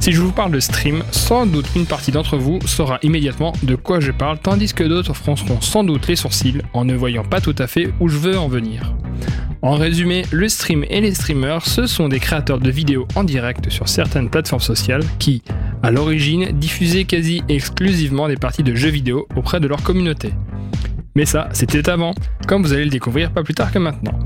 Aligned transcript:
Si 0.00 0.12
je 0.12 0.20
vous 0.20 0.32
parle 0.32 0.52
de 0.52 0.60
stream, 0.60 1.02
sans 1.10 1.44
doute 1.44 1.66
une 1.74 1.84
partie 1.84 2.12
d'entre 2.12 2.36
vous 2.36 2.60
saura 2.66 2.98
immédiatement 3.02 3.52
de 3.64 3.74
quoi 3.74 3.98
je 3.98 4.12
parle, 4.12 4.38
tandis 4.38 4.72
que 4.72 4.84
d'autres 4.84 5.12
fronceront 5.12 5.60
sans 5.60 5.82
doute 5.82 6.06
les 6.06 6.16
sourcils 6.16 6.62
en 6.72 6.84
ne 6.84 6.94
voyant 6.94 7.24
pas 7.24 7.40
tout 7.40 7.54
à 7.58 7.66
fait 7.66 7.92
où 7.98 8.08
je 8.08 8.16
veux 8.16 8.38
en 8.38 8.48
venir. 8.48 8.94
En 9.60 9.74
résumé, 9.74 10.22
le 10.30 10.48
stream 10.48 10.84
et 10.88 11.00
les 11.00 11.14
streamers, 11.14 11.66
ce 11.66 11.86
sont 11.86 12.08
des 12.08 12.20
créateurs 12.20 12.60
de 12.60 12.70
vidéos 12.70 13.08
en 13.16 13.24
direct 13.24 13.70
sur 13.70 13.88
certaines 13.88 14.30
plateformes 14.30 14.62
sociales 14.62 15.04
qui, 15.18 15.42
à 15.82 15.90
l'origine, 15.90 16.52
diffusaient 16.52 17.04
quasi 17.04 17.42
exclusivement 17.48 18.28
des 18.28 18.36
parties 18.36 18.62
de 18.62 18.76
jeux 18.76 18.90
vidéo 18.90 19.26
auprès 19.34 19.58
de 19.58 19.66
leur 19.66 19.82
communauté. 19.82 20.32
Mais 21.16 21.26
ça, 21.26 21.48
c'était 21.52 21.90
avant, 21.90 22.14
comme 22.46 22.62
vous 22.62 22.72
allez 22.72 22.84
le 22.84 22.90
découvrir 22.90 23.32
pas 23.32 23.42
plus 23.42 23.54
tard 23.54 23.72
que 23.72 23.80
maintenant. 23.80 24.16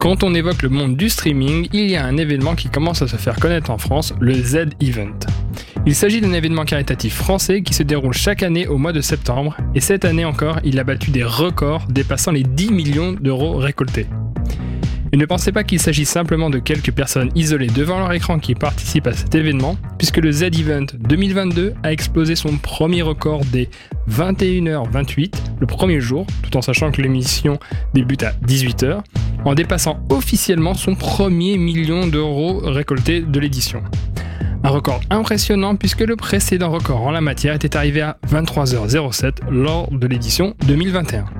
Quand 0.00 0.22
on 0.22 0.32
évoque 0.32 0.62
le 0.62 0.68
monde 0.68 0.96
du 0.96 1.08
streaming, 1.08 1.66
il 1.72 1.90
y 1.90 1.96
a 1.96 2.04
un 2.04 2.16
événement 2.18 2.54
qui 2.54 2.68
commence 2.68 3.02
à 3.02 3.08
se 3.08 3.16
faire 3.16 3.34
connaître 3.34 3.72
en 3.72 3.78
France, 3.78 4.14
le 4.20 4.32
Z-Event. 4.32 5.18
Il 5.86 5.94
s'agit 5.96 6.20
d'un 6.20 6.32
événement 6.32 6.64
caritatif 6.64 7.14
français 7.14 7.62
qui 7.62 7.74
se 7.74 7.82
déroule 7.82 8.12
chaque 8.12 8.44
année 8.44 8.68
au 8.68 8.78
mois 8.78 8.92
de 8.92 9.00
septembre, 9.00 9.56
et 9.74 9.80
cette 9.80 10.04
année 10.04 10.24
encore, 10.24 10.60
il 10.62 10.78
a 10.78 10.84
battu 10.84 11.10
des 11.10 11.24
records 11.24 11.86
dépassant 11.88 12.30
les 12.30 12.44
10 12.44 12.70
millions 12.70 13.12
d'euros 13.12 13.56
récoltés. 13.56 14.06
Et 15.12 15.16
ne 15.16 15.24
pensez 15.24 15.52
pas 15.52 15.64
qu'il 15.64 15.80
s'agit 15.80 16.04
simplement 16.04 16.50
de 16.50 16.58
quelques 16.58 16.92
personnes 16.92 17.30
isolées 17.34 17.68
devant 17.68 17.98
leur 17.98 18.12
écran 18.12 18.38
qui 18.38 18.54
participent 18.54 19.06
à 19.06 19.12
cet 19.12 19.34
événement, 19.34 19.76
puisque 19.96 20.18
le 20.18 20.30
Z-Event 20.30 20.86
2022 20.98 21.74
a 21.82 21.92
explosé 21.92 22.36
son 22.36 22.56
premier 22.58 23.02
record 23.02 23.44
des 23.46 23.68
21h28 24.10 25.32
le 25.60 25.66
premier 25.66 26.00
jour, 26.00 26.26
tout 26.42 26.56
en 26.56 26.62
sachant 26.62 26.90
que 26.90 27.00
l'émission 27.00 27.58
débute 27.94 28.22
à 28.22 28.32
18h, 28.46 29.00
en 29.44 29.54
dépassant 29.54 30.00
officiellement 30.10 30.74
son 30.74 30.94
premier 30.94 31.56
million 31.56 32.06
d'euros 32.06 32.60
récoltés 32.64 33.20
de 33.22 33.40
l'édition. 33.40 33.82
Un 34.64 34.70
record 34.70 35.00
impressionnant 35.10 35.76
puisque 35.76 36.00
le 36.00 36.16
précédent 36.16 36.70
record 36.70 37.02
en 37.02 37.10
la 37.10 37.20
matière 37.20 37.54
était 37.54 37.76
arrivé 37.76 38.00
à 38.00 38.18
23h07 38.28 39.48
lors 39.50 39.90
de 39.90 40.06
l'édition 40.06 40.54
2021. 40.66 41.37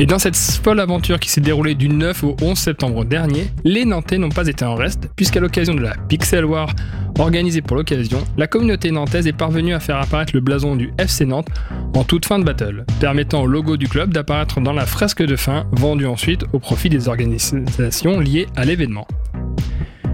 Et 0.00 0.06
dans 0.06 0.20
cette 0.20 0.36
folle 0.36 0.78
aventure 0.78 1.18
qui 1.18 1.28
s'est 1.28 1.40
déroulée 1.40 1.74
du 1.74 1.88
9 1.88 2.22
au 2.22 2.36
11 2.40 2.56
septembre 2.56 3.04
dernier, 3.04 3.48
les 3.64 3.84
Nantais 3.84 4.16
n'ont 4.16 4.28
pas 4.28 4.46
été 4.46 4.64
en 4.64 4.76
reste, 4.76 5.10
puisqu'à 5.16 5.40
l'occasion 5.40 5.74
de 5.74 5.80
la 5.80 5.96
Pixel 6.08 6.44
War 6.44 6.72
organisée 7.18 7.62
pour 7.62 7.76
l'occasion, 7.76 8.22
la 8.36 8.46
communauté 8.46 8.92
nantaise 8.92 9.26
est 9.26 9.32
parvenue 9.32 9.74
à 9.74 9.80
faire 9.80 9.96
apparaître 9.96 10.30
le 10.34 10.40
blason 10.40 10.76
du 10.76 10.92
FC 10.98 11.26
Nantes 11.26 11.48
en 11.96 12.04
toute 12.04 12.26
fin 12.26 12.38
de 12.38 12.44
battle, 12.44 12.84
permettant 13.00 13.42
au 13.42 13.46
logo 13.48 13.76
du 13.76 13.88
club 13.88 14.14
d'apparaître 14.14 14.60
dans 14.60 14.72
la 14.72 14.86
fresque 14.86 15.24
de 15.24 15.34
fin, 15.34 15.66
vendue 15.72 16.06
ensuite 16.06 16.44
au 16.52 16.60
profit 16.60 16.90
des 16.90 17.08
organisations 17.08 18.20
liées 18.20 18.46
à 18.54 18.64
l'événement. 18.64 19.08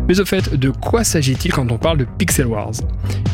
Mais 0.08 0.18
au 0.18 0.24
fait, 0.24 0.54
de 0.54 0.70
quoi 0.70 1.04
s'agit-il 1.04 1.52
quand 1.52 1.70
on 1.70 1.76
parle 1.76 1.98
de 1.98 2.06
Pixel 2.18 2.46
Wars? 2.46 2.72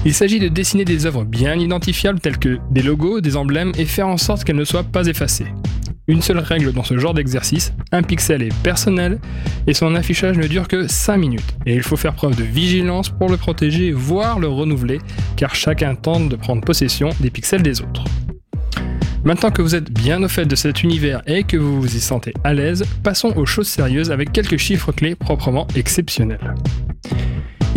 Il 0.04 0.14
s'agit 0.14 0.40
de 0.40 0.48
dessiner 0.48 0.84
des 0.84 1.06
œuvres 1.06 1.24
bien 1.24 1.54
identifiables 1.54 2.18
telles 2.18 2.38
que 2.38 2.58
des 2.72 2.82
logos, 2.82 3.20
des 3.20 3.36
emblèmes 3.36 3.70
et 3.78 3.84
faire 3.84 4.08
en 4.08 4.16
sorte 4.16 4.42
qu'elles 4.42 4.56
ne 4.56 4.64
soient 4.64 4.82
pas 4.82 5.06
effacées. 5.06 5.46
Une 6.10 6.22
seule 6.22 6.40
règle 6.40 6.72
dans 6.72 6.82
ce 6.82 6.98
genre 6.98 7.14
d'exercice, 7.14 7.72
un 7.92 8.02
pixel 8.02 8.42
est 8.42 8.52
personnel 8.64 9.20
et 9.68 9.74
son 9.74 9.94
affichage 9.94 10.36
ne 10.36 10.48
dure 10.48 10.66
que 10.66 10.88
5 10.88 11.16
minutes. 11.16 11.54
Et 11.66 11.74
il 11.76 11.84
faut 11.84 11.96
faire 11.96 12.14
preuve 12.14 12.34
de 12.34 12.42
vigilance 12.42 13.10
pour 13.10 13.28
le 13.28 13.36
protéger, 13.36 13.92
voire 13.92 14.40
le 14.40 14.48
renouveler, 14.48 14.98
car 15.36 15.54
chacun 15.54 15.94
tente 15.94 16.28
de 16.28 16.34
prendre 16.34 16.62
possession 16.62 17.10
des 17.20 17.30
pixels 17.30 17.62
des 17.62 17.80
autres. 17.80 18.02
Maintenant 19.22 19.52
que 19.52 19.62
vous 19.62 19.76
êtes 19.76 19.92
bien 19.92 20.20
au 20.24 20.28
fait 20.28 20.46
de 20.46 20.56
cet 20.56 20.82
univers 20.82 21.22
et 21.28 21.44
que 21.44 21.56
vous 21.56 21.80
vous 21.80 21.96
y 21.96 22.00
sentez 22.00 22.34
à 22.42 22.54
l'aise, 22.54 22.84
passons 23.04 23.32
aux 23.36 23.46
choses 23.46 23.68
sérieuses 23.68 24.10
avec 24.10 24.32
quelques 24.32 24.56
chiffres 24.56 24.90
clés 24.90 25.14
proprement 25.14 25.68
exceptionnels. 25.76 26.54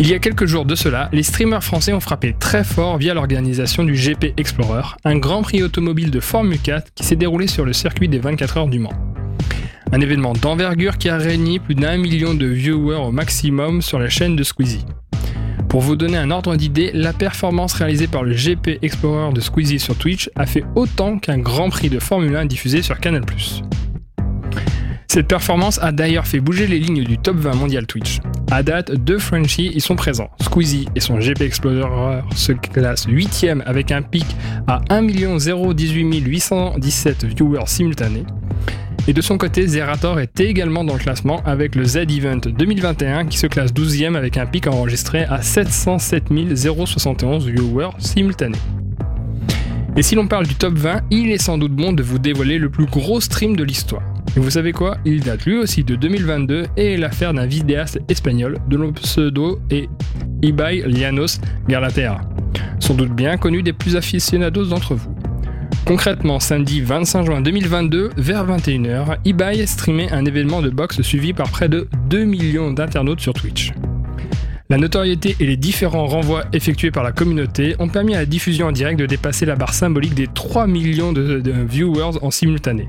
Il 0.00 0.08
y 0.08 0.14
a 0.14 0.18
quelques 0.18 0.46
jours 0.46 0.64
de 0.64 0.74
cela, 0.74 1.08
les 1.12 1.22
streamers 1.22 1.62
français 1.62 1.92
ont 1.92 2.00
frappé 2.00 2.34
très 2.36 2.64
fort 2.64 2.98
via 2.98 3.14
l'organisation 3.14 3.84
du 3.84 3.94
GP 3.94 4.34
Explorer, 4.36 4.96
un 5.04 5.16
grand 5.16 5.42
prix 5.42 5.62
automobile 5.62 6.10
de 6.10 6.18
Formule 6.18 6.58
4 6.58 6.92
qui 6.96 7.04
s'est 7.04 7.14
déroulé 7.14 7.46
sur 7.46 7.64
le 7.64 7.72
circuit 7.72 8.08
des 8.08 8.18
24 8.18 8.56
heures 8.56 8.66
du 8.66 8.80
Mans. 8.80 8.92
Un 9.92 10.00
événement 10.00 10.32
d'envergure 10.32 10.98
qui 10.98 11.08
a 11.08 11.16
réuni 11.16 11.60
plus 11.60 11.76
d'un 11.76 11.96
million 11.96 12.34
de 12.34 12.44
viewers 12.44 13.06
au 13.06 13.12
maximum 13.12 13.82
sur 13.82 14.00
la 14.00 14.08
chaîne 14.08 14.34
de 14.34 14.42
Squeezie. 14.42 14.84
Pour 15.68 15.80
vous 15.80 15.94
donner 15.94 16.18
un 16.18 16.32
ordre 16.32 16.56
d'idée, 16.56 16.90
la 16.92 17.12
performance 17.12 17.74
réalisée 17.74 18.08
par 18.08 18.24
le 18.24 18.34
GP 18.34 18.80
Explorer 18.82 19.32
de 19.32 19.40
Squeezie 19.40 19.78
sur 19.78 19.94
Twitch 19.94 20.28
a 20.34 20.46
fait 20.46 20.64
autant 20.74 21.18
qu'un 21.18 21.38
grand 21.38 21.70
prix 21.70 21.88
de 21.88 22.00
Formule 22.00 22.34
1 22.34 22.46
diffusé 22.46 22.82
sur 22.82 22.98
Canal+. 22.98 23.22
Cette 25.06 25.28
performance 25.28 25.78
a 25.80 25.92
d'ailleurs 25.92 26.26
fait 26.26 26.40
bouger 26.40 26.66
les 26.66 26.80
lignes 26.80 27.04
du 27.04 27.16
top 27.16 27.36
20 27.36 27.54
mondial 27.54 27.86
Twitch. 27.86 28.18
À 28.54 28.62
date, 28.62 28.92
deux 28.92 29.18
Frenchies 29.18 29.72
y 29.74 29.80
sont 29.80 29.96
présents. 29.96 30.30
Squeezie 30.40 30.86
et 30.94 31.00
son 31.00 31.18
GP 31.18 31.40
Explorer 31.40 32.20
se 32.36 32.52
classent 32.52 33.08
8ème 33.08 33.62
avec 33.66 33.90
un 33.90 34.00
pic 34.00 34.24
à 34.68 34.80
1 34.90 35.06
018 35.06 36.20
817 36.24 37.24
viewers 37.24 37.66
simultanés. 37.66 38.22
Et 39.08 39.12
de 39.12 39.20
son 39.20 39.38
côté, 39.38 39.66
Zerator 39.66 40.20
est 40.20 40.38
également 40.38 40.84
dans 40.84 40.92
le 40.92 41.00
classement 41.00 41.42
avec 41.44 41.74
le 41.74 41.84
Z-Event 41.84 42.42
2021 42.56 43.26
qui 43.26 43.38
se 43.38 43.48
classe 43.48 43.72
12ème 43.72 44.14
avec 44.14 44.36
un 44.36 44.46
pic 44.46 44.68
enregistré 44.68 45.24
à 45.24 45.42
707 45.42 46.26
071 46.54 47.48
viewers 47.48 47.90
simultanés. 47.98 48.58
Et 49.96 50.04
si 50.04 50.14
l'on 50.14 50.28
parle 50.28 50.46
du 50.46 50.54
top 50.54 50.74
20, 50.74 51.00
il 51.10 51.32
est 51.32 51.42
sans 51.42 51.58
doute 51.58 51.72
bon 51.72 51.92
de 51.92 52.04
vous 52.04 52.20
dévoiler 52.20 52.58
le 52.58 52.70
plus 52.70 52.86
gros 52.86 53.20
stream 53.20 53.56
de 53.56 53.64
l'histoire. 53.64 54.13
Et 54.36 54.40
vous 54.40 54.50
savez 54.50 54.72
quoi? 54.72 54.96
Il 55.04 55.20
date 55.20 55.44
lui 55.46 55.56
aussi 55.58 55.84
de 55.84 55.94
2022 55.94 56.64
et 56.76 56.94
est 56.94 56.96
l'affaire 56.96 57.32
d'un 57.32 57.46
vidéaste 57.46 58.00
espagnol 58.08 58.58
dont 58.68 58.78
le 58.78 58.92
pseudo 58.92 59.60
est 59.70 59.88
Ibai 60.42 60.82
Llanos 60.86 61.40
Garlatera, 61.68 62.20
sans 62.80 62.94
doute 62.94 63.12
bien 63.12 63.36
connu 63.36 63.62
des 63.62 63.72
plus 63.72 63.94
aficionados 63.94 64.66
d'entre 64.66 64.96
vous. 64.96 65.14
Concrètement, 65.86 66.40
samedi 66.40 66.80
25 66.80 67.26
juin 67.26 67.40
2022, 67.42 68.10
vers 68.16 68.44
21h, 68.44 69.18
Ibai 69.24 69.66
streamait 69.66 70.10
un 70.10 70.24
événement 70.24 70.62
de 70.62 70.70
boxe 70.70 71.00
suivi 71.02 71.32
par 71.32 71.48
près 71.50 71.68
de 71.68 71.86
2 72.08 72.24
millions 72.24 72.72
d'internautes 72.72 73.20
sur 73.20 73.34
Twitch. 73.34 73.72
La 74.70 74.78
notoriété 74.78 75.36
et 75.40 75.46
les 75.46 75.58
différents 75.58 76.06
renvois 76.06 76.44
effectués 76.54 76.90
par 76.90 77.04
la 77.04 77.12
communauté 77.12 77.76
ont 77.78 77.88
permis 77.88 78.14
à 78.14 78.20
la 78.20 78.26
diffusion 78.26 78.68
en 78.68 78.72
direct 78.72 78.98
de 78.98 79.04
dépasser 79.04 79.44
la 79.44 79.56
barre 79.56 79.74
symbolique 79.74 80.14
des 80.14 80.26
3 80.26 80.66
millions 80.66 81.12
de, 81.12 81.38
de 81.38 81.52
viewers 81.52 82.18
en 82.22 82.30
simultané. 82.30 82.88